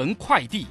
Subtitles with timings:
[0.00, 0.64] 闻快递，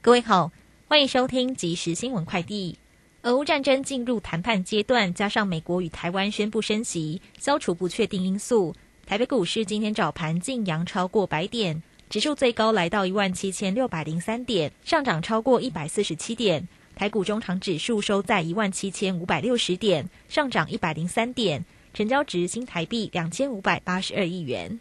[0.00, 0.52] 各位好，
[0.86, 2.78] 欢迎收听即时新闻快递。
[3.22, 8.76] 俄乌战争进入谈判阶段，加上美国与台湾宣布升息，消除不确定因素，
[9.06, 16.68] 台北股市今天早盘净扬超过百点，指数最高来到一万七千六百零三点，上涨超过一百四十七点。
[16.94, 24.78] 台股中场指数收在一万七千五百六十点，上涨一百零三点，成交值新台币两千五百八十二亿元。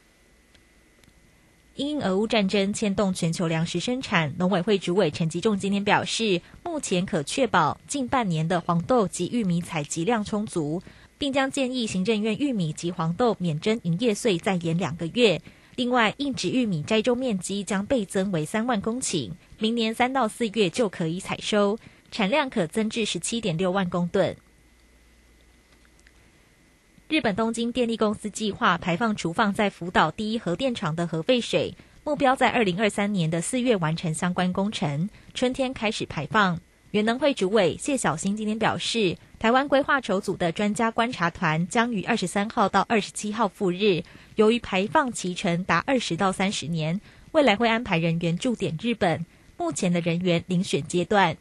[1.76, 10.84] 因俄乌战争牵动全球粮食生产，农委会主委陈吉仲今天表示，目前可确保近半年的黄豆及玉米采集量充足，
[11.18, 15.42] 并将建议行政院玉米及黄豆免征营业税再延两个月。
[15.78, 21.80] 另外，硬质玉米栽种面积将倍增为三万公顷，明年三到四月就可以采收。
[22.12, 24.36] 产量可增至十七点六万公吨。
[27.12, 31.76] 日本东京电力公司计划排放储放在福岛第一核电厂的核废水，
[32.06, 36.62] 目标在二零二三年的四月完成相关工程，春天开始排放。
[36.92, 44.06] 原能会主委谢小新今天表示，台湾规划筹组的专家观察团将于二十三号到二十七号赴日，
[44.38, 47.02] 由于排放期程达二十到三十年，
[47.34, 49.26] 未来会安排人员驻点日本，
[49.58, 51.36] 目前的人员遴选阶段。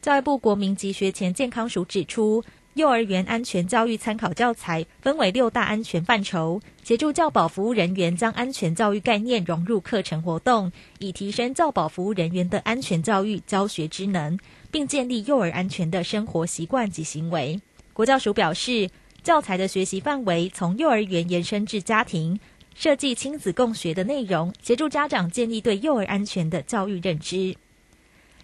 [0.00, 2.44] 教育部国民及学前健康署指出，
[2.76, 14.38] 幼儿园安全教育参考教材分为六大安全范畴，协助教保服务人员将安全教育概念融入课程活动，以提升教保服务人员的安全教育教学职能，
[14.70, 17.58] 并建立幼儿安全的生活习惯及行为。
[17.94, 18.90] 国教署表示，
[19.22, 22.38] 教材的学习范围从幼儿园延伸至家庭，
[22.74, 27.56] 设计亲子共学的内容，协助家长建立对幼儿安全的教育认知。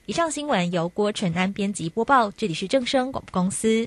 [0.06, 3.86] 以上新闻由郭纯安编辑播报，这里是正声广播公司。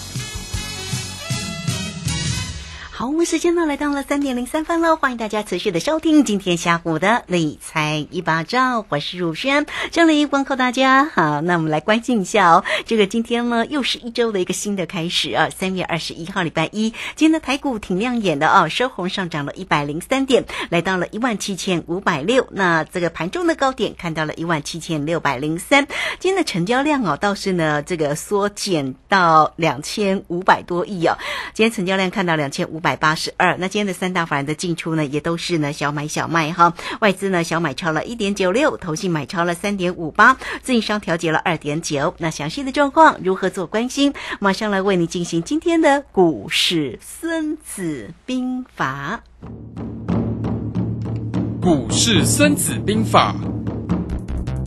[3.01, 11.05] 好，我们时间呢来到了三点零三分了，欢迎大家持续的收听今天下午的理财一把照，我是汝轩，这里问候大家。
[11.05, 25.87] 好，那我们来关心一下哦，这个今天呢又是一周的一个新的开始啊，三月二十一号礼拜一，今天的台股挺亮眼的哦，收红上涨了一百零三点，来到了一万七千五百六，那这个盘中的高点看到了一万七千六百零三，
[26.19, 31.17] 今天的成交量哦倒是呢这个缩减到两千五百多亿哦，
[31.55, 32.90] 今天成交量看到两千五百。
[32.91, 36.73] 百八十二，那今天的三大法人的进出呢，也都是呢小买小卖哈。
[36.99, 42.13] 外资呢小买超了一点九六，投信买超了三点五八，自营商调节了二点九。
[42.17, 44.13] 那详细的状况如何做关心？
[44.41, 49.23] 马上来为你进行今天的股市孙子兵法。
[51.61, 53.33] 股市孙子兵法。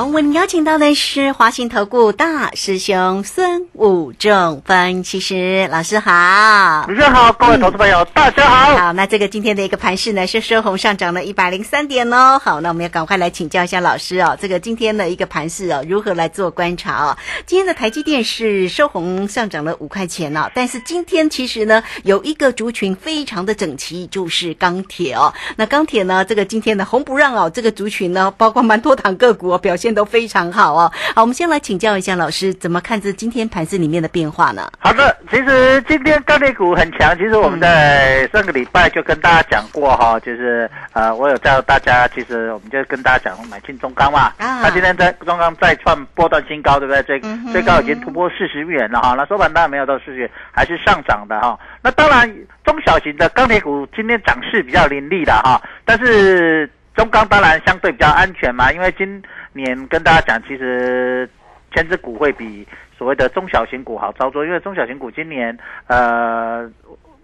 [0.00, 6.84] 好，我们邀请到的是华信投顾大师兄孙武仲分析师老师好。
[6.86, 8.76] 主持人好，各位投资朋友，大家好。
[8.78, 12.40] 好，那这个今天的一个盘势呢是收红上涨了一百零三点哦。
[12.42, 17.18] 好，那我们要赶快来请教一下老师哦，这个今天的一个盘势哦，如何来做观察哦？
[17.44, 25.34] 今天的台积电是收红上涨了五块钱哦，但是今天其实呢有一个族群非常的整齐，就是钢铁哦。
[25.56, 30.90] 那钢铁呢，这个今天的红不让哦，这个族群呢，包括蛮多档个股哦，表现都非常好哦。
[31.14, 34.70] 好，我们先来请教一下老师，怎么看这今天盘子里面的变化呢？
[34.78, 37.16] 好的，其实今天钢铁股很强。
[37.16, 44.32] 其实我们在上个礼拜就跟大家讲过哈，就是呃，我有叫大家，其实我们就跟大家讲买进中钢嘛。
[44.38, 44.60] 啊。
[44.62, 47.02] 那今天在中钢再创波段新高，对不对？
[47.02, 47.20] 最
[47.52, 49.14] 最高已经突破四十元了哈。
[49.16, 51.58] 那收盘当然没有到四十元，还是上涨的哈。
[51.82, 52.30] 那当然，
[52.64, 56.68] 中小型的钢铁股今天涨势比较凌厉的哈，但是
[57.00, 59.22] 中钢当然相对比较安全嘛，因为今
[59.54, 61.26] 年跟大家讲，其实
[61.74, 62.68] 千只股会比
[62.98, 66.70] 所谓的中小型股好操作，因为中小型股今年呃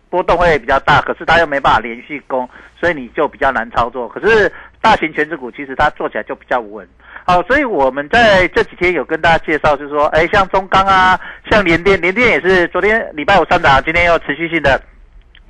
[0.09, 2.49] 波动会比较大，可是它又没办法连续攻，
[2.81, 4.09] 所以你就比较难操作。
[4.09, 4.51] 可是
[4.81, 6.89] 大型全指股其实它做起来就比较稳。
[7.27, 11.21] 好，所以我们在这几天有跟大家介绍，就是说，哎，像中钢啊，
[11.51, 14.81] 像联电，联电也是昨天礼拜五上涨，今天又持续性的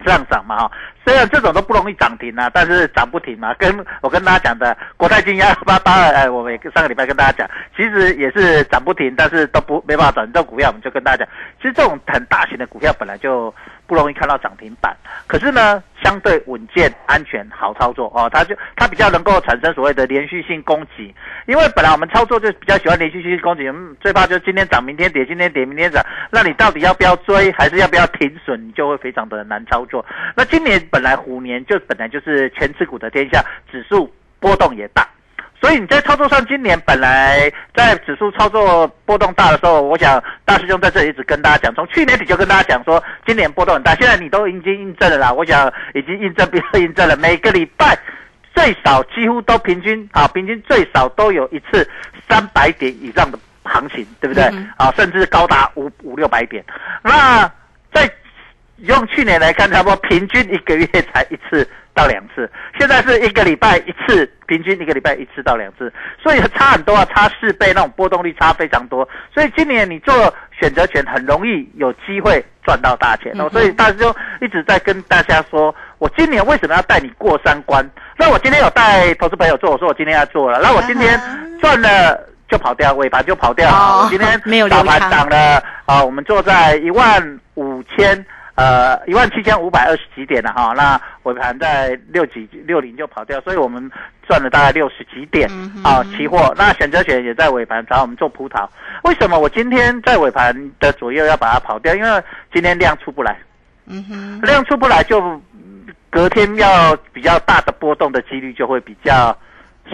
[0.04, 0.72] 上涨嘛，哈。
[1.06, 3.54] 虽然这种都不容易涨停啊，但是涨不停嘛。
[3.54, 10.32] 跟我跟大家讲的国泰金幺八八二，哎，我们上个礼拜跟大家讲，其实也是涨不停，但是都不没办法涨。
[10.32, 11.28] 这股票我们就跟大家讲，
[11.62, 13.54] 其实这种很大型的股票本来就
[13.86, 14.96] 不容易看到涨停板，
[15.28, 18.28] 可是呢，相对稳健、安全、好操作哦。
[18.32, 21.14] 它就它比较能够产生所谓的连续性攻击，
[21.46, 23.62] 因为本来我们操作就比较喜欢连续性攻击，
[24.00, 30.04] 最怕就今天涨，明天跌，今天跌，明天涨，那你到底要不要追，还是要不要停损，你就会非常的难操作。
[30.34, 30.82] 那今年。
[30.96, 34.10] 本来虎年就本来就是全持股的天下，指数
[34.40, 35.06] 波动也大，
[35.60, 45.30] 所以你在操作上，今年本来在指数操作波动大的时候，我想大师兄在这里一直跟大家讲，从去年底就跟大家讲说，今年波动很大，现在你都已经印证了啦。
[45.30, 47.94] 我想已经印证，不要印证了，每个礼拜
[48.54, 51.86] 最少几乎都平均啊，平均最少都有一次
[52.26, 54.44] 三百点以上的行情，对不对？
[54.78, 56.64] 啊，甚至高达五五六百点。
[57.02, 57.52] 那在
[58.78, 65.90] 用去年来看，差不多平均一个月才一次到两次，现在是一个礼拜一次，平均一个礼拜一次到两次，
[66.22, 69.08] 所以差很多啊，差四倍，那种波动率差非常多。
[69.32, 73.48] 所以今年你做选择权很容易有机会赚到大钱哦。
[73.50, 77.88] 所以大师兄一直在跟大家说，我今年为什么要带你过三关？
[78.18, 81.18] 那我今天有带投资朋友做，我说我今天要做了，那我今天
[81.62, 88.22] 赚了就跑掉，尾盘就跑掉今天没有早盘涨了啊，我们坐在一万五千。
[88.56, 93.90] 呃，一万七千五百二十几点了哈，那尾盘在六几六零就跑掉，所以我们
[94.26, 95.46] 赚了大概六十几点
[95.84, 96.54] 啊，期货。
[96.56, 98.66] 那选择权也在尾盘找我们做葡萄，
[99.04, 101.94] 为什么我今天在尾盘的左右要把它跑掉？
[101.94, 103.38] 因为今天量出不来，
[103.86, 105.38] 嗯哼，量出不来就
[106.08, 109.36] 隔天要比较大的波动的几率就会比较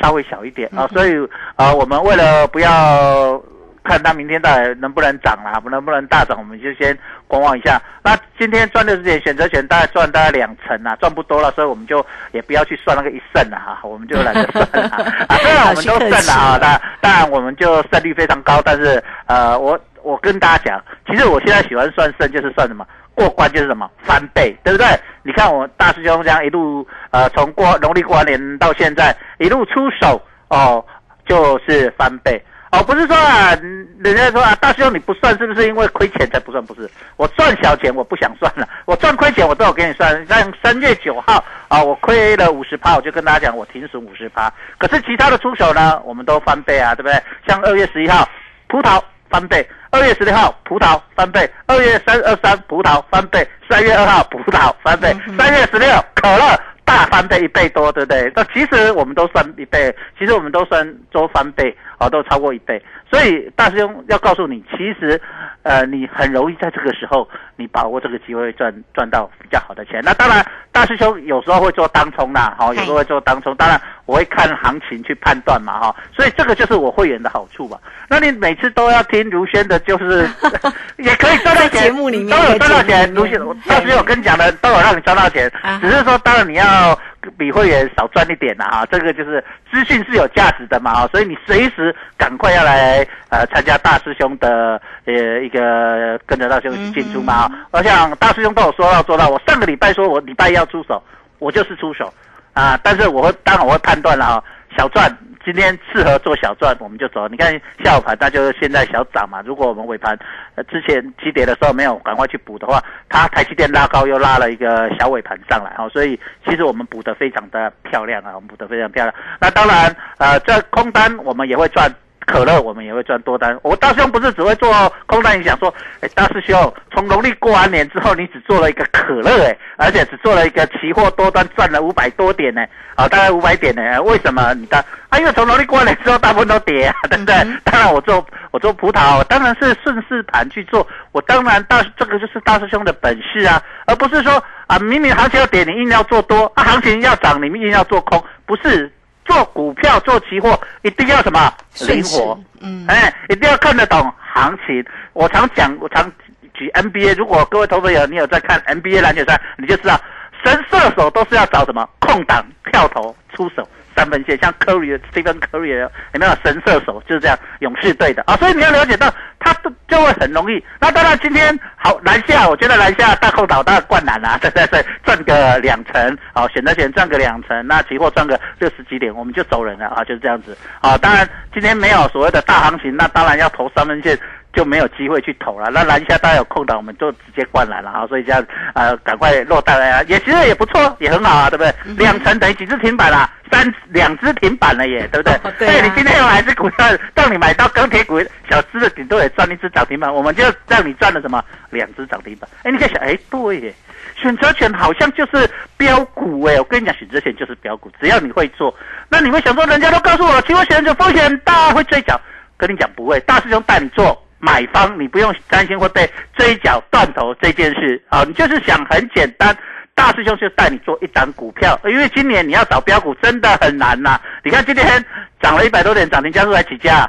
[0.01, 1.15] 稍微小一点啊，所以
[1.57, 3.43] 啊，我们为了不要。
[3.85, 6.97] 看它明天到底能不能涨啦，能不能大涨，我们就先
[7.27, 7.81] 观望一下。
[8.03, 14.89] 那今天赚六十点选择权，大概赚大概两成啊，赚不多了，所以我们就也不要去算那个一胜了哈，我们就懒得算了
[15.29, 15.37] 啊。
[15.37, 24.87] 虽然我们都胜了啊， 但当然我们就胜率非常高，但是呃，我我跟大家讲，其实我现在喜欢算胜，就是算什么过关，就是什么翻倍，对不对？
[25.25, 30.85] 你看我大师兄这样一路呃，从过农历过完年到现在一路出手哦，
[31.27, 32.43] 就是翻倍。
[32.73, 33.55] 哦，不是说啊，
[34.03, 36.65] 人家说啊，大兄你不算是不是因为亏钱才不算？
[36.65, 40.27] 不是，我赚小钱我不想算了，我赚亏钱我都有给你算。
[40.27, 44.51] 像三月九号啊，我亏了五十趴，我就跟大家讲我停损五十趴。
[44.79, 47.23] 可是其他的出手呢，我们都翻倍啊，对不对？
[47.47, 48.27] 像二月十一号
[48.69, 48.99] 葡萄
[49.29, 56.59] 翻倍，二月十六号葡萄翻倍，二月三二三葡萄翻倍，三月二号葡萄翻倍，三月十六可乐。
[56.85, 58.31] 大翻倍一倍多，对不对？
[58.35, 62.83] 那其实我们都算一倍，其实我们都算周翻倍，啊，都超过一倍。
[63.11, 65.21] 所以大师兄要告诉你，其实，
[65.63, 70.01] 呃，你很容易在这个时候，你把握这个机会赚赚到比较好的钱。
[70.03, 73.55] 那当然，大师兄有时候会做当冲啦，好，有时候会做当冲。
[73.57, 75.95] 当然，我会看行情去判断嘛，哈。
[76.17, 77.79] 所以这个就是我会员的好处吧。
[78.09, 80.27] 那你每次都要听如轩的，就是
[80.97, 83.13] 也可以赚到钱，都有赚到钱。
[83.13, 85.51] 如轩，大师兄跟你讲的都有让你赚到钱，
[85.83, 86.99] 只是说当然你要。
[87.39, 101.03] 比会员少赚一点呐，哈，这个就是资讯是有价值的嘛，哈，所以你随时赶快要来呃参加大师兄的呃一个跟着大师兄进出嘛，我想大师兄都有说到做到，我上个礼拜说我礼拜一要出手，
[101.39, 102.13] 我就是出手
[102.53, 104.45] 啊，但是我会当然我会判断了哈，
[104.77, 105.11] 小赚
[105.45, 107.27] 今天适合做小赚，我们就走。
[107.29, 107.53] 你看
[107.85, 109.43] 下午盘，那就是现在小涨嘛。
[109.45, 110.19] 如果我们尾盘
[110.55, 119.15] 呃之前急跌的时候没有赶快去补的话，它台积电拉高又拉了一个小尾盘上来哈，所以其实我们补的非常的漂亮啊，我们补的非常漂亮。
[119.41, 121.93] 那当然呃，这空单我们也会赚。
[122.27, 124.71] 可乐我们也会赚多单，我大师兄不是只会做
[125.07, 132.65] 空单，你想说，哎，大师兄从农历过完年之后，你只做了一个可乐，哎，而且只做了一个期货多单，赚了五百多点呢，
[132.95, 134.55] 啊，大概五百点呢，为什么？
[134.55, 134.77] 你的
[135.09, 137.35] 啊，因为从农历过完年之后，大部分都跌啊，对不对？
[137.65, 148.91] 当然我做我做葡萄，当然是顺势盘去做，我当然大这个就是大师兄的本事啊，而不是说啊，明明行情要跌，你硬要做多，啊，行情要涨，你们硬要做空，不是。
[149.25, 151.53] 做股票做期货一定要什么？
[151.87, 154.85] 灵活，嗯，哎，一定要看得懂行情。
[155.13, 156.11] 我常讲，我常
[156.55, 159.99] 举 NBA，如果各位投资友你有在看 NBA 篮球赛，你就知道，
[160.45, 161.89] 神射手都是要找什么？
[162.01, 163.67] 空档跳投出手。
[163.97, 167.03] 三分线像 Curry、Stephen Curry 有没有神射手？
[167.09, 170.63] 就是这样，勇士队的啊，所以你要了解到，他就就会很容易。
[170.81, 180.97] 那当然，今天好篮下，我觉得篮下大空岛大灌篮啊， 对对对，赚个两成，好选择权赚个两成，那期货赚个六十几点，我们就走人了啊，就是这样子啊。
[180.99, 184.19] 当然，今天没有所谓的大行情，那当然要投三分线。
[184.53, 185.71] 就没有机会去投了。
[185.71, 188.07] 那篮下大家有空档，我们就直接灌篮了啊！
[188.07, 188.45] 所以这样
[188.75, 191.75] 呃，赶快落单啊，也其实也不错，也很好啊，对不对？
[191.97, 193.31] 两成等于几只停板了？
[193.51, 195.39] 三两只停板了耶，对不对？
[195.59, 195.83] 对。
[195.83, 198.19] 你今天有哪只股票让你买到钢铁股
[198.49, 202.49] 小只的顶多也赚一只涨停板，我们就让你赚了什么两只涨停板？
[202.63, 203.75] 哎，你可以想，哎，对耶，
[204.17, 208.75] 选择权好像就是标股哎，我跟你讲，选择权就是标股，只要你会做，
[209.09, 212.19] 那你会想说，人家都告诉我，期货选择风险大，会追缴，
[212.57, 214.19] 跟你讲不会，大师兄带你做。
[214.45, 219.57] 买方，你不用担心会被追缴断头这件事啊，你就是想很简单，
[219.95, 224.21] 大师兄就带你做一档股票，因为今年你要找标股真的很难呐。
[224.43, 225.05] 你看今天
[225.41, 227.09] 涨了一百多点，涨停家数才几家？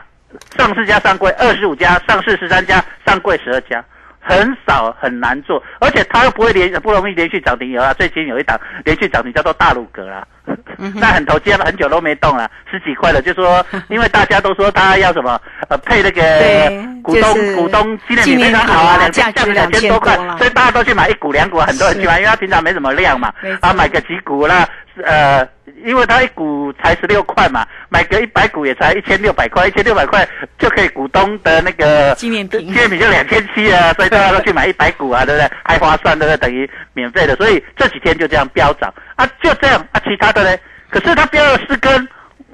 [0.55, 3.83] 上市加上柜二十五家，上市十三家，上柜十二家。
[4.23, 7.71] 很少很难做，而且它又不会连不容易连续涨停。
[7.71, 10.25] 有啊，最近有一档连续涨停叫做大陆格啦，
[10.95, 13.21] 那很投机了，很久都没动了，十几块了。
[13.21, 15.39] 就说 因为大家都说他要什么
[15.69, 16.21] 呃配那个
[17.01, 24.67] 股东股东纪念品非常好啊，两千价值两千多块，所以大家都去买一股两股，很多人去买，因为他平常没什么量嘛，啊买个几股啦，
[25.03, 25.47] 呃。
[25.83, 35.51] 因为它一股才十六块嘛，买个一百股也才一千六百块，一千六百块就可以股东的那个纪念品，纪念品就两千七啊，所以大家都去买一百股啊，对不对？
[35.63, 36.37] 还划算，对不对？
[36.37, 40.57] 等于免费的，所以这几天就这样飙涨啊，就这样啊，其他的呢？
[40.89, 42.07] 可是他飙了四根，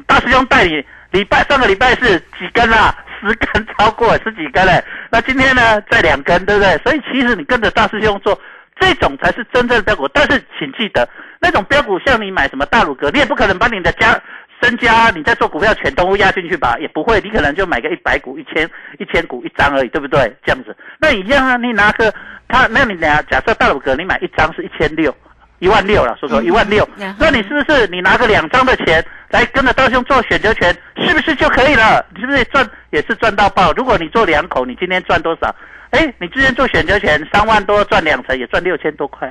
[0.08, 2.96] 大师兄带你礼拜上个礼拜是几根啊？
[3.22, 6.78] 十根超过十几根嘞，那今天呢再两根，对不对？
[6.80, 8.40] 所以其实你跟着大师兄做。
[8.80, 11.08] 这种才是真正的标股，但是请记得，
[11.40, 14.20] 那种标股像你买什么大鲁格，你也不可能把你的家
[14.62, 20.36] 身家你在做股票全都压进去吧，也不会，你可能就买个一百股、一千一千股一张而已，对不对？
[20.46, 22.14] 这样子，那一样啊，你拿个
[22.48, 25.16] 他，那你假假设大鲁格你买一张是一千六，
[25.60, 32.06] 一万六了，说说一万六，那你是不是你拿个两张的钱来跟着道兄做选择权，是不是就可以了？
[32.14, 33.72] 你是不是赚也是赚到爆？
[33.74, 35.56] 如果你做两口，你今天赚多少？
[35.92, 39.28] 哎，你之前做选择权三万多赚两成，也赚六千多块，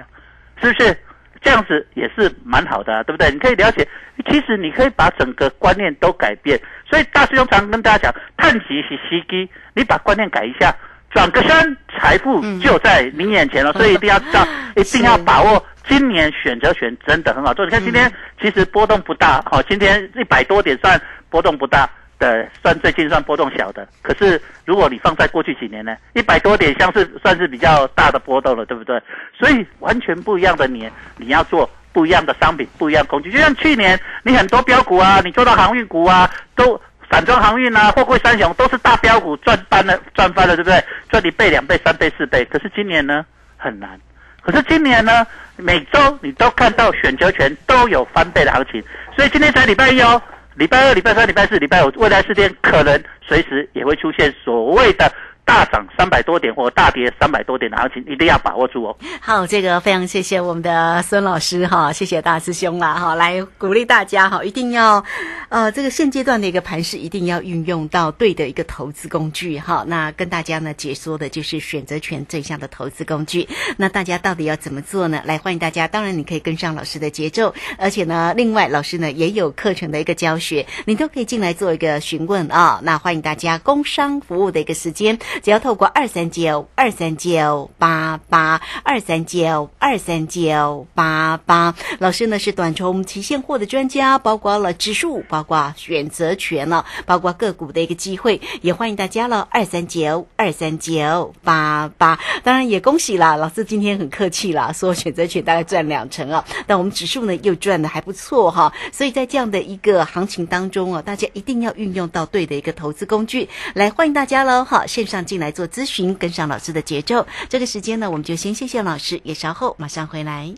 [0.60, 0.96] 是不是？
[1.40, 3.30] 这样子也是蛮好的，对不对？
[3.30, 3.86] 你可以了解，
[4.28, 6.60] 其实你可以把整个观念都改变。
[6.90, 10.74] 所以大师兄常跟大家讲，探极是吸机，你把观念改一下，
[11.10, 13.72] 转个身，财富就在你眼前了。
[13.74, 17.64] 所以一定要知道， 一定要把握今年选择权真的很好做。
[17.64, 18.12] 你看今天
[18.42, 21.00] 其实波动不大，好，今天一百多点算
[21.30, 21.88] 波动不大。
[22.18, 29.00] 的算最近算波动小的，可是如果你放在过去几年呢，一百多点像是算是比较大的波动了，对不对？
[29.38, 33.30] 所以完全不一样的年，你要做不一样的商品，不一样工具。
[33.30, 40.82] 就像去年你很多标股啊，你做到航运股啊，都散装航运啊，货柜三雄都是大标股赚翻了，赚翻了，对不对？
[41.08, 42.44] 赚一倍、两倍、三倍、四倍。
[42.46, 43.24] 可是今年呢
[43.56, 43.98] 很难，
[44.42, 48.82] 可是今年呢每周你都看到选择权都有翻倍的行情，
[49.14, 50.20] 所以今天才礼拜一哦。
[50.58, 55.10] 礼拜二、礼拜三、礼拜四、礼拜五，未来四天可能随时也会出现所谓的。
[55.48, 58.94] 大涨三百多点或大跌三百多点的行情，一定要把握住哦。
[59.18, 65.02] 好，这个非常谢谢我们的孙老师哈，谢谢大师兄啦哈，来鼓励大家哈，一定要
[65.48, 69.84] 呃这个现阶段的一个盘势，一定要运用到对的一个投资工具哈。
[69.86, 73.48] 那跟大家呢解说的就是选择权这项的投资工具。
[73.78, 75.22] 那大家到底要怎么做呢？
[75.24, 82.80] 来欢迎大家，当然你可以跟上老师的节奏，而且呢，另外老师呢也有课程的一个教学，你都可以进来做一个询问啊。
[82.82, 85.18] 那欢迎大家工商服务的一个时间。
[85.42, 87.18] 只要透过二三九二三。
[87.18, 91.74] 九八八二三九二三九八八。
[91.98, 99.48] 老师呢是短冲期现货的专家，包括了指数，包括选择权了，包括个股的一个机会，也欢迎大家了。
[99.50, 117.26] 二三九二三九八八，当然也恭喜啦，老师今天很客气啦，说选择权大概赚两成啊，但我们指数呢又赚的还不错哈，所以在这样的一个行情当中啊，大家一定要运用到对的一个投资工具，来欢迎大家喽哈，线上进来做咨询，跟上老师的节奏。
[117.50, 120.52] 这个时间呢，我们就先谢谢老师，也稍后马上回来。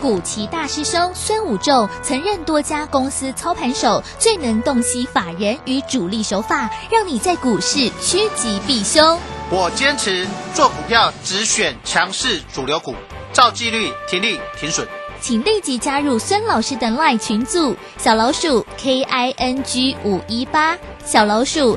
[0.00, 9.18] 古奇大师兄孙武仲曾任多家公司操盘手，最能洞悉法人与主力手法，让你在股市趋吉避凶。
[9.50, 12.94] 我坚持做股票只选强势主流股，
[13.32, 14.88] 照纪律停利停损。
[15.20, 21.76] 请立即加入孙老师的 LINE 群组，小老鼠 K I N G 五一八，小老鼠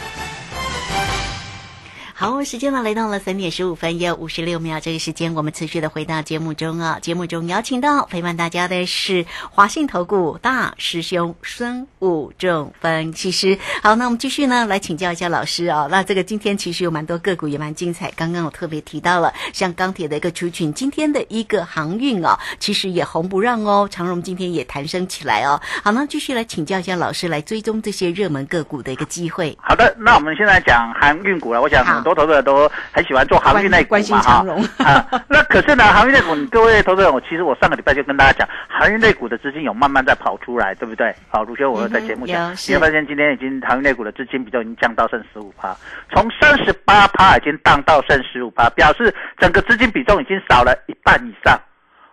[2.21, 4.79] 好，时间呢来到了三点十五分又五十六秒。
[4.79, 6.99] 这个时间我们持续的回到节目中啊。
[7.01, 13.57] 节目中邀请到陪伴大家的是华信投顾大师兄孙武仲分析师。
[13.81, 15.87] 好，那我们继续呢来请教一下老师啊。
[15.89, 18.11] 那这个今天其实有蛮多个股也蛮精彩。
[18.11, 23.89] 刚刚我特别提到了像钢铁的一个出群，今天的一个航运啊，其实也红不让哦。
[23.89, 25.59] 长荣今天也弹升起来哦。
[25.83, 29.57] 好，那继续来请教一下老师，来追踪这些热门个股的一个机会。
[29.59, 31.59] 好的，那我们现在讲航运股了。
[31.59, 32.10] 我想很多。
[32.13, 34.45] 投资者都很喜欢做航运类股嘛，哈
[34.83, 41.13] 啊， 那可是呢，航运类股，各位投资者，我其实我上个礼拜就跟大家讲，航运类股的资金有慢慢在跑出来，对不对？
[41.29, 45.75] 好，卢修，我在节目讲，你会发现今天已经航运类股的资金比重已经降到剩十五趴，
[46.13, 51.59] 从三十八趴已经降到剩十五趴，表示整个资金比重已经少了一半以上。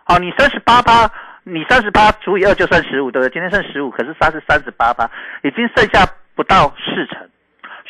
[0.03, 1.09] 好，你三十八趴，
[1.43, 3.33] 你三十八除以二就剩十五，对不对？
[3.33, 5.09] 今天剩十五，可是它是三十八趴，
[5.43, 7.27] 已经剩下不到四成。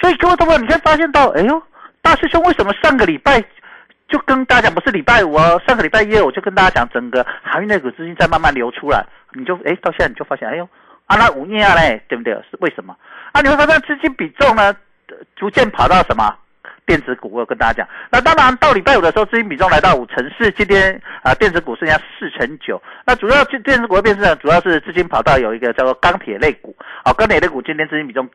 [0.02, 1.62] 所以各位投资者，你会发现到，哎呦。
[2.02, 3.42] 大师兄，为什么上个礼拜
[4.08, 10.68] 就跟大家讲，不是礼拜五哦，上个礼拜一我就跟大家讲，整个航运类股资金在慢慢流出来，你就哎，到现在你就发现，哎呦，
[11.08, 12.34] 阿拉五年嘞，对不对？
[12.50, 12.96] 是为什么？
[13.32, 14.76] 啊，你会发现资金比重呢，
[15.36, 16.36] 逐渐跑到什么？
[16.90, 22.82] 电子股，我跟大家讲，那当然到礼拜五的时候，资金比重来到五成四，今天啊，电子股剩下四成九。
[23.06, 28.28] 那主要电子股的变势呢，主要是资金跑到有一个叫做钢铁类股，啊，钢铁类股今天资金比重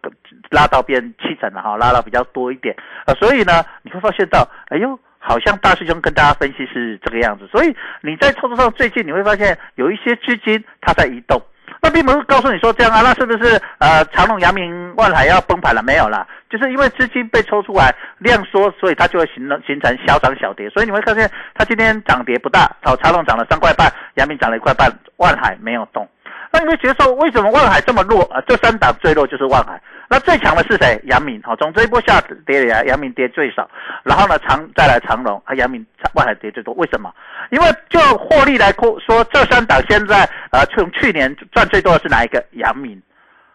[0.51, 11.43] 拉到变七成了哈，拉到比较多一点啊，所以呢，你会发现到，哎呦，好像大师兄跟大家分析是这个样子，所以你在操作上最近你会发现有一些资金它在移动。
[11.85, 15.83] 那并不是告诉你说这样啊，那是不是呃长隆、阳明、万海要崩盘了？
[15.83, 20.71] 没有啦，就是因为资金被抽出来量缩，所以它就会形成形成小涨小跌。
[20.71, 26.09] 所以你会发现它今天涨跌不大，好，长隆涨了三块半，阳明涨了一块半，万海没有动。
[26.55, 28.41] 那你会觉得说，为什么万海这么弱啊？
[28.47, 29.83] 这三档最弱就是万海。
[30.09, 31.01] 那最强的是谁？
[31.07, 31.43] 阳明。
[31.43, 33.69] 好，从这一波下跌来，杨敏跌最少。
[34.05, 36.73] 然后呢，长再来长隆，啊，杨敏、万海跌最多。
[36.75, 37.13] 为什么？
[37.51, 38.71] 因为就获利来
[39.05, 42.41] 说，这三档现在呃，从去年赚最多的是哪一个？
[42.53, 43.03] 杨敏。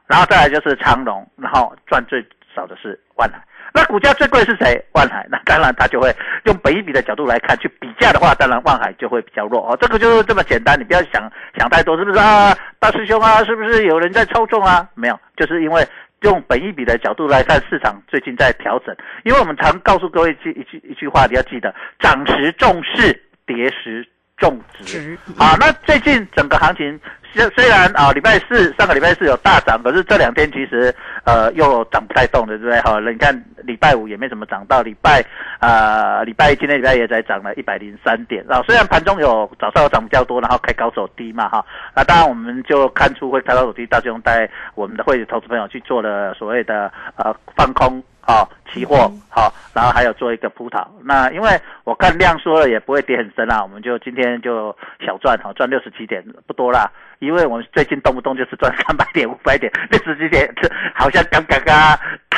[0.05, 2.21] 然后再来就是长隆，然后赚最
[2.59, 3.41] 少的是万海。
[3.73, 4.83] 那股价最贵是谁？
[4.91, 5.25] 万海。
[5.29, 9.77] 那当然，它就会用本一比的角度来看，去比价的话，当然万海就会比较弱哦。
[9.79, 12.53] 这个就是这么简单，你不要想想太多，是不是啊？
[12.79, 14.85] 大师兄啊，是不是有人在操纵啊？
[14.95, 15.87] 没有，就是因为
[16.21, 18.93] 用本一比的角度来看，市场最近在调整。
[19.23, 23.13] 因为我们常告诉各位一一句一句话，你要记得：涨时重视，
[23.45, 24.05] 跌时
[24.39, 25.17] 重值。
[25.37, 26.99] 好，那最近整个行情。
[27.31, 30.91] 虽虽然啊，礼拜四上个礼拜四有大涨，可是这两天其实
[31.25, 32.81] 呃又涨不太动的，对不对？
[32.81, 35.23] 好，你看礼拜五也没怎么涨到，礼拜
[35.59, 38.63] 啊礼拜一今天礼拜也才涨了一百零三点啊。
[38.65, 41.63] 虽然盘中有早上有涨比较多，然后开高走低嘛哈。
[41.95, 48.03] 那当然我们就看出会开高走低，大众带我们的会投资朋友去做了所谓的呃放空。
[48.29, 50.85] 好，期货好，然后还有做一个葡萄。
[51.03, 51.49] 那因为
[51.83, 56.91] 我看量缩了，也不会跌很深啦，我们就今天就小赚哈，赚六十七点，不多啦。
[57.17, 60.47] 因为我们最近动不动就是赚三百点、五百点，六十几点，
[60.93, 61.75] 好像刚刚刚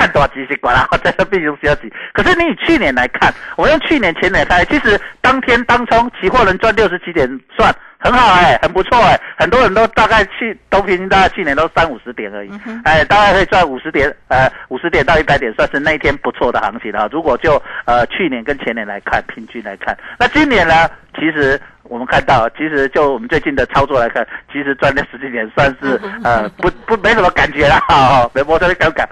[0.01, 1.93] 看多几十管啦，在这并不消息。
[2.11, 12.51] 可是你以去年来看，我用去年前年看，其实当天当冲期货能赚六十七点算很好哎，很不错哎，很多人都大概去都平均大概去年都三五十点而已，
[12.83, 17.07] 哎，大概可以赚五十点，呃，五十点到一百点，算是那一天不错的行情了。
[17.11, 29.07] 如果就呃去年跟前年来看，平均来看，那今年呢，其实我们看到，其实就我们最近的操作来看，其实赚了十几年，算是 呃不不没什么感觉了，哈，没摩托车敢敢。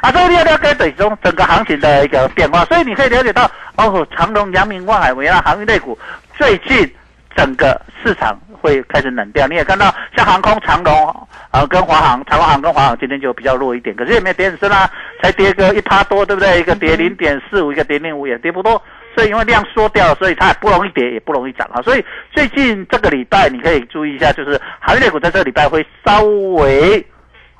[0.00, 5.98] 啊，这个要了解其中整个行情的一个变化，所以你可以了解到，哦，长隆、阳明、万海、维亚航运类股
[6.36, 6.90] 最近。
[7.36, 14.90] 整个市场会开始冷掉，你也看到像航空长龙啊跟华航，长龙航跟华航今天就比较弱一点，可是也没有跌很深啦，
[15.22, 16.58] 才跌个一趴多，对不对？
[16.58, 18.82] 一个跌零点四五，一个跌零五，也跌不多。
[19.18, 21.82] 所以因为量缩掉，所以它也不容易跌，也不容易涨啊。
[21.82, 27.04] 所以最近这个礼拜你可以注意一下，就是行业股在这个礼拜会稍微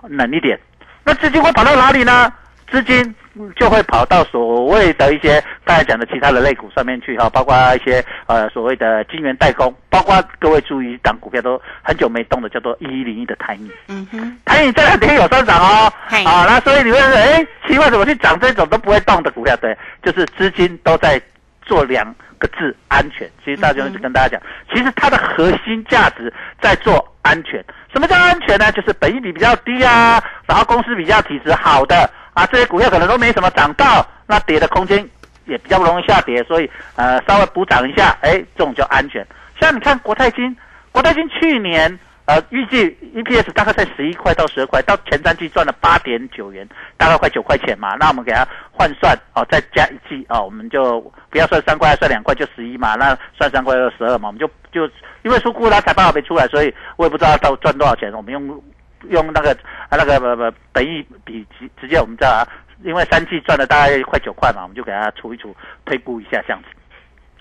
[0.03, 0.57] 冷一点。
[1.05, 2.33] 那资金会跑到哪里呢？
[2.71, 3.15] 资金。
[3.55, 13.71] 就会跑到所谓的一些刚才讲的其他的类股上面去哈，包括一些呃所谓的晶圆代工，包括各位注意一档股票都很久没动的，叫做一一零一的台米。
[13.87, 15.93] 嗯哼，台米这两天有上涨哦。
[16.27, 19.57] 啊，那所以你会说，哎，奇怪，怎么去涨这种都不会动的股票？
[19.59, 21.23] 对，就是资金都在
[21.69, 23.31] 做两个字安全。
[23.45, 27.65] 其实大家就跟大家讲，其实它的核心价值在做安全。
[27.93, 28.73] 什么叫安全呢？
[28.73, 32.11] 就是本益比比较低啊，然后公司比较体质好的。
[32.33, 34.99] 啊，这些股票可能都没什么涨到，那跌的空间
[35.45, 39.27] 也比较不容易下跌，所以呃稍微补涨一下，哎，这种叫安全。
[39.61, 40.57] 像你看国泰金，
[40.93, 42.85] 国泰金去年呃预计
[43.17, 47.97] EPS 大概在十一块到十二块，到前三季赚了八点九元，大概快九块钱嘛。
[47.99, 52.95] 那我们给它换算哦，再加一季哦，我们就不要算三块，算两块就十一嘛。
[52.97, 54.85] 那算三块就十二嘛，我们就就
[55.23, 58.63] 因为出库它财报还没出来，所以我也不知道到赚多少钱，我们用。
[59.11, 59.53] 用那个
[59.89, 62.43] 啊那个不不本益比直直接我们知道啊，
[62.83, 66.69] 因为三季赚了大概快九块嘛，我们就给它除一除，推估一下这样子。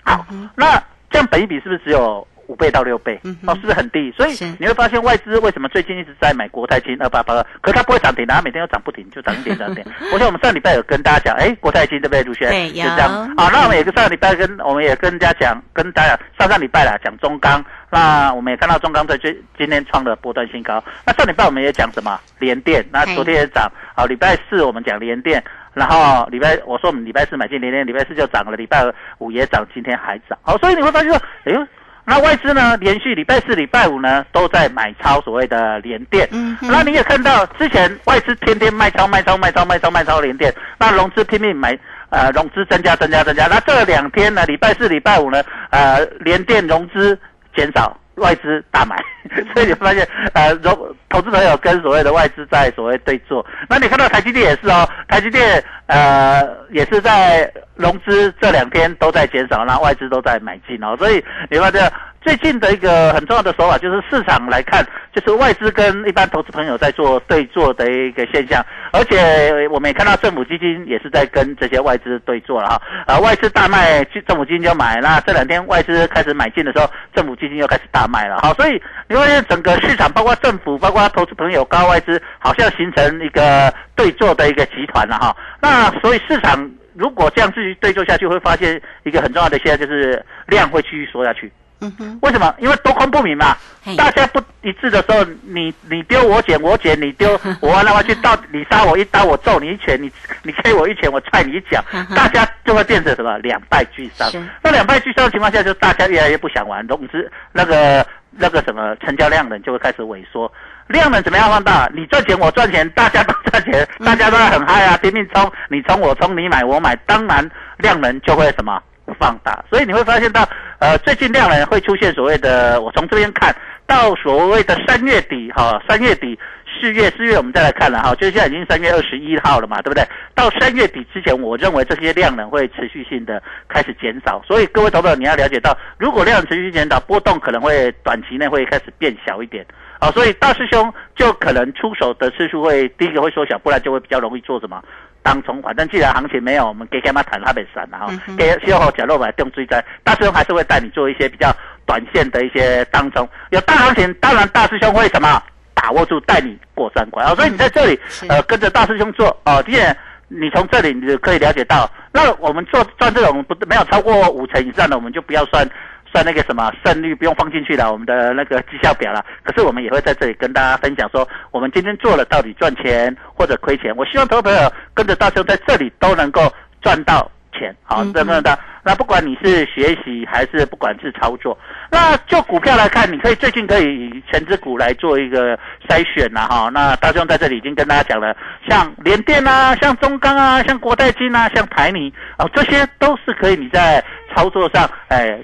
[0.04, 0.24] 好，
[0.54, 2.24] 那这样本一比是不是只有？
[2.48, 4.10] 五倍到六倍，哦，是不是很低？
[4.12, 7.46] 所以你会发现外资为什么最近一直在买国泰金二八八二？
[7.60, 9.86] 可它不会涨停，它每天都涨不停，就涨一点涨一点。
[10.12, 12.22] 我想我们上礼拜有跟大家讲，哎，国泰金对不对？
[12.22, 13.36] 陆轩对，就这样。
[13.36, 20.82] 好，那我们也是上礼拜跟我们也跟大家讲，跟大家上上礼拜啦讲中钢，那我们也看到中钢在最今天创了波段新高。
[21.04, 22.18] 那上礼拜我们也讲什么？
[22.38, 23.70] 联电，那昨天也涨。
[23.94, 30.38] 好，礼拜四我们讲联电，然后礼拜我说我们礼拜四买进联电，礼拜四就涨了，礼拜五也涨，今天还涨。
[30.40, 31.66] 好，所以你会发现说，哎呦。
[32.08, 32.74] 那外资呢？
[32.78, 36.26] 连续礼拜四、礼拜五呢，都在买超所谓的连电。
[36.32, 43.46] 嗯，那你也看到之前外资天天卖超、卖超、卖超、卖超、卖超连电，那融资拼命买，呃，融资增加、增加、增加。
[43.46, 47.18] 那这两天呢，礼拜四、礼拜五呢，呃，连电融资
[47.54, 47.94] 减少。
[48.18, 48.96] 外资大买，
[49.54, 50.72] 所以你发现，呃，融
[51.08, 53.44] 投资朋友跟所谓的外资在所谓对坐。
[53.68, 61.90] 那你看到台积电也是哦，台积电呃也是在融资这两天都在减少，那外资都在买进哦，所以你发现。
[62.20, 72.82] 最近的一个很重要的手法，就是市场来看，就是外资跟一般投资朋友在做对做的一个现象，而且我们也看到政府基金也是在跟这些外资对做了哈。
[73.06, 75.00] 啊，外资大卖，政府基金就买。
[75.00, 78.38] 那这两天外资开始买进的时候，政府基金又开始大卖了。
[78.42, 85.34] 好，所以你会发现整个市场，包括政府，包括投资朋友，高外资，好像形成一个对做的一个集团了哈。
[85.62, 91.50] 那所以市场如果这样继续对做下去，会发现一个很重要的现在就是量会继续缩下去。
[91.80, 92.52] 嗯哼，为什么？
[92.58, 93.56] 因为多空不明嘛，
[93.96, 97.30] 大家不一致的时候，你你丢我捡，我捡你丢，
[97.62, 100.10] 我那么去到你杀我一刀，我揍你一拳，你
[100.42, 101.82] 你 K 我一拳，我踹你一脚，
[102.16, 104.28] 大家就会变成什么两败俱伤。
[104.62, 110.50] 那两败俱伤的情况下，就大家越来越不想玩，融资那个那个什么成交量呢就会开始萎缩，
[110.88, 111.88] 量能怎么样放大？
[111.94, 118.82] 你赚钱我赚钱，大家都赚钱，大家都很嗨啊，拼命冲，你冲我冲，你买我买，当然量能就会什么？
[119.18, 123.54] 放大，所以你会发现到，呃，最近量能会出现所谓的，我从这边看
[123.86, 126.38] 到所谓的三月底，哈，三月底、
[126.80, 130.04] 四月、四月我们再来看了哈，就是现在已经三月二十一号了嘛，对不对？
[130.34, 139.66] 到三月底之前，我认为这些量能会持续性的开始减少，所以各位投资者你要了解到，如果量持续减少，波动可能会短期内会开始变小一点，
[139.98, 144.82] 啊，所以大师兄就可能出手的次数会第一个会缩小，不然就会比较容易做什么。
[145.22, 151.54] 当冲，反正既然行情没有，我们给干嘛谈它本身然后给消耗假落买定追在，大师兄还是会带你做一些比较
[151.86, 153.28] 短线的一些当中。
[153.50, 155.42] 有大行情，当然大师兄会什么
[155.74, 157.34] 把握住带你过三关啊！
[157.34, 159.96] 所以你在这里呃跟着大师兄做哦，第二
[160.28, 165.68] 你从这里你就可以了解到，那我们做赚这种不没有超过五成以上的，我们就不要算。
[166.12, 169.24] 算那个什么胜率不用放进去了，我们的那个绩效表了。
[169.42, 173.94] 可是我们也会在这里跟大家分享说，我们今天做了到底赚钱或者亏钱。
[173.96, 178.58] 我希望投资朋友跟着大兄在这里都能够赚到钱，好，真的的。
[178.84, 181.58] 那不管你是学习还是不管是操作，
[181.90, 186.70] 那就股票来看，你可以最近可以全指股来做一个筛选呐，哈。
[186.72, 188.34] 那大兄在这里已经跟大家讲了，
[188.66, 194.02] 像联电啊，像中钢啊，像国泰金啊，像台泥哦，这些都是可以你在
[194.34, 195.38] 操作上，哎。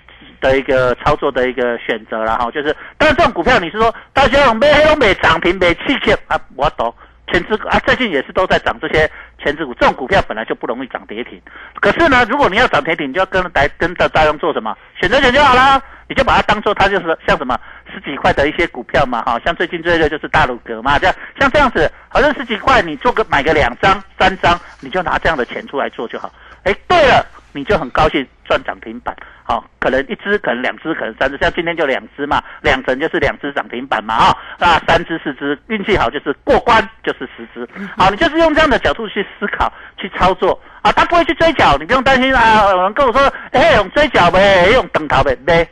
[0.44, 6.94] 的一个操作的一个选择了哈，就是，但是这种股票你是说，大家买黑龙买涨停买气气啊，我懂，
[7.32, 9.10] 前指股啊，最近也是都在涨这些
[9.42, 11.40] 前指股，这种股票本来就不容易涨跌停，
[11.80, 17.58] 可是呢，如果你要涨跌停，你就要跟来跟着大众做什么选择权就好了，你就把它当做它就是像什么
[17.90, 26.30] 十几块的一些股票嘛，哈，像最近最热就是大陆格嘛，这样像这样子，好像十几块，你做个买个两张三张，你就拿这样的钱出来做就好，
[26.64, 27.24] 哎，对了。
[27.54, 29.14] 你就很高兴赚涨停板，
[29.44, 40.60] 好，可能一只，可能两只，可能三只，像今天就两只嘛，两成就是两只涨停板嘛，啊，那三只四只，运气好就是过关，就是十只，好，你就是用这样的角度去思考，去操作。
[40.82, 45.66] 啊，他不会去追缴，你不用担心啊，有人跟我说，哎，用追缴呗，用等逃呗，呗，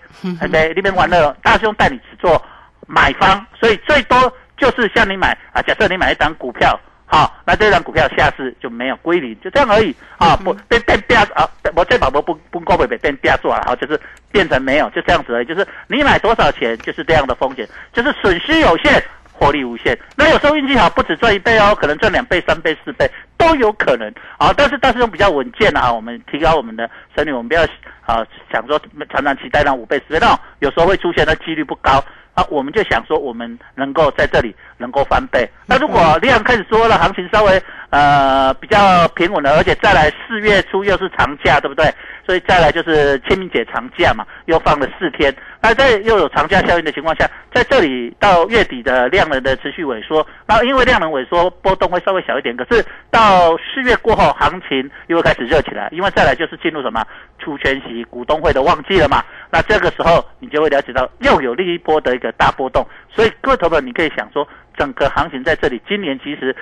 [0.50, 2.42] 呗，那边玩乐，大兄带你只做
[2.86, 6.78] 买方，所以最多就是像你买啊，假设你买一张股票。
[7.12, 10.34] 好，那这张股票下次就没有归零，就这样而已啊！
[10.34, 11.46] 不变变变啊！
[11.76, 15.46] 我这宝宝不不高被被变变做了，好，就是变成没有，就这样子而已。
[15.46, 19.94] 就是你买多少钱，就是这样的风险，就是损失有限，获利无限。
[20.16, 24.50] 那有时候运气好，不止赚一倍哦，可能赚两倍、三倍、四倍都有可能啊。
[24.56, 27.62] 但是但是用比较稳健的啊，我们提高我们的胜率，我们不要
[28.06, 32.02] 啊想说常常期待那五倍、十倍，那有时候会出现的几率不高。
[32.34, 35.48] 啊，我们就想说，我们能够在这里能够翻倍。
[35.66, 41.92] 那如果量开始缩了，行情稍微呃比较平稳了，而且再来四月初又是长假，对不对？
[42.32, 45.30] 所以再来就是清明节长假嘛，又放了四天。
[45.60, 52.56] 那在又有长假效应的情况下，在这里到月底的量能的持续萎缩，那因为量能萎缩，波动会稍微小一点。
[52.56, 57.04] 可是到四月过后，行情又会开始热起来，因为再来就是进入什么
[57.38, 59.22] 出全息股东会的旺季了嘛。
[59.50, 62.82] 那这个时候你就会了解到又有另一波的一个大波动。
[63.14, 66.56] 所以各位投资你可以想说，整个行情在这里，今年其实。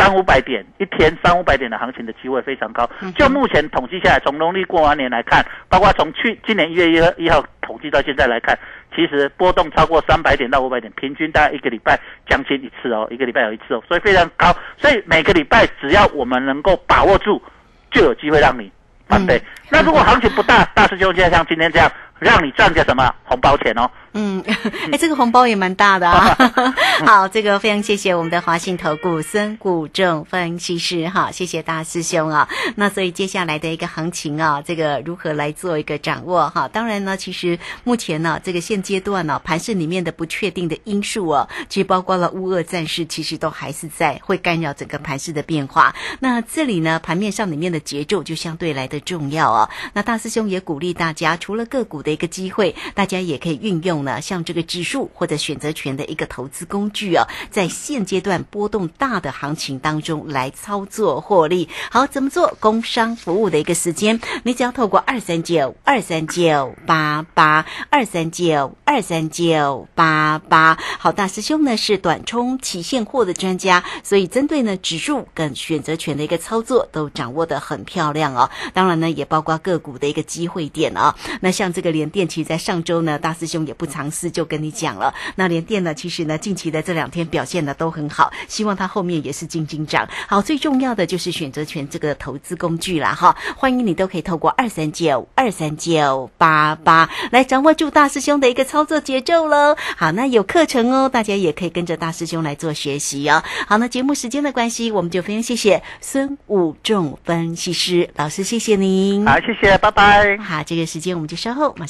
[0.00, 2.88] 三五百点一天，三五百点的行情的机会非常高。
[3.18, 8.58] 就目前统计下来，从农历过完年来看，包括从去今年一月一号一号统计到现在来看，
[8.96, 14.56] 其实波动超过三百点到五百点，平均大概一个礼拜将近一次哦，一个礼拜有一次哦，所以非常高。
[14.78, 17.42] 所以每个礼拜只要我们能够把握住，
[17.90, 18.72] 就有机会让你
[19.06, 19.38] 翻倍。
[19.70, 23.90] 那如果行情不大，大师兄就像今天这样，让你赚个什么红包钱哦。
[24.12, 24.42] 嗯，
[24.90, 26.36] 哎，这个红包也蛮大的啊！
[27.06, 32.48] 好，这个非常谢谢我们的华信投顾孙谷正分析师哈，谢谢大师兄啊。
[32.74, 36.66] 那所以接下来的一个行情啊，这个如何来做一个掌握哈？
[36.66, 45.94] 当然呢，其实目前呢，这个现阶段呢，盘市里面的不确定的因素啊，其实包括了乌俄战事，其实都还是在会干扰整个盘市的变化。
[46.18, 49.70] 那这里呢，盘面上里面的节奏就相对来的重要啊。
[49.92, 54.00] 那大师兄也鼓励大家，除了个股的一个机会，大家也可以运用。
[54.00, 61.68] 呢，像这个指数或者选择权的一个投资工具啊，在现阶段波动大的行情当中来操作获利。
[61.90, 62.56] 好，怎么做？
[62.60, 70.78] 工商服务的一个时间，你只要透过二三九二三九八八二三九二三九八八。
[70.98, 78.50] 好，大师兄呢是短冲期现货的专家，所以针对呢指数跟选择权的一个操作都掌握的很漂亮哦。
[78.72, 81.14] 当然呢，也包括个股的一个机会点啊。
[81.40, 83.90] 那像这个联电，其实在上周呢，大师兄也不。
[83.90, 85.92] 尝试就跟你讲了，那联电呢？
[85.92, 90.08] 其实呢，近期的这两天表现的都很好，希望它后面也是金金涨。
[90.28, 93.36] 好，最重要的就是选择权这个投资工具啦哈。
[93.56, 99.74] 欢迎你都可以透过二三九二三九八八来掌握住大师兄的一个操作节奏喽。
[99.96, 103.42] 好，那有课程哦，大家也可以跟着大师兄来做学习哦。
[103.66, 109.26] 好，那节目时间的关系，我们就非常谢谢孙武仲分析师老师，谢谢您。
[109.26, 110.38] 好，谢谢，拜拜。
[110.38, 111.89] 好，这个时间我们就稍后马上